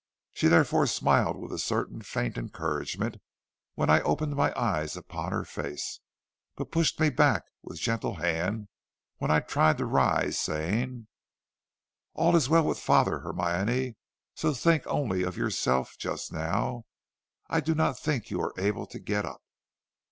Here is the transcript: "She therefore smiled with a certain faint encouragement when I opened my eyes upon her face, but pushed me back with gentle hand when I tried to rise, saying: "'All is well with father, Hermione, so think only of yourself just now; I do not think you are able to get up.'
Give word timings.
"She 0.31 0.47
therefore 0.47 0.87
smiled 0.87 1.37
with 1.37 1.51
a 1.53 1.59
certain 1.59 2.01
faint 2.01 2.35
encouragement 2.35 3.17
when 3.75 3.91
I 3.91 4.01
opened 4.01 4.35
my 4.35 4.51
eyes 4.59 4.97
upon 4.97 5.31
her 5.31 5.45
face, 5.45 5.99
but 6.55 6.71
pushed 6.71 6.99
me 6.99 7.11
back 7.11 7.43
with 7.61 7.79
gentle 7.79 8.15
hand 8.15 8.67
when 9.17 9.29
I 9.29 9.41
tried 9.41 9.77
to 9.77 9.85
rise, 9.85 10.39
saying: 10.39 11.05
"'All 12.15 12.35
is 12.35 12.49
well 12.49 12.63
with 12.63 12.79
father, 12.79 13.19
Hermione, 13.19 13.95
so 14.33 14.55
think 14.55 14.87
only 14.87 15.21
of 15.21 15.37
yourself 15.37 15.95
just 15.99 16.33
now; 16.33 16.85
I 17.47 17.59
do 17.59 17.75
not 17.75 17.99
think 17.99 18.31
you 18.31 18.41
are 18.41 18.55
able 18.57 18.87
to 18.87 18.97
get 18.99 19.23
up.' 19.23 19.43